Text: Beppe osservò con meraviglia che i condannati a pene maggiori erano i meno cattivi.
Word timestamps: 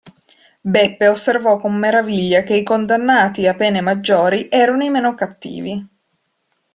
Beppe 0.61 1.07
osservò 1.09 1.59
con 1.59 1.75
meraviglia 1.77 2.41
che 2.41 2.55
i 2.55 2.63
condannati 2.63 3.45
a 3.45 3.53
pene 3.53 3.81
maggiori 3.81 4.47
erano 4.49 4.83
i 4.83 4.89
meno 4.89 5.13
cattivi. 5.13 5.87